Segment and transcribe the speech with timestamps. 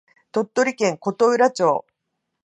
[0.31, 1.85] 鳥取県琴浦町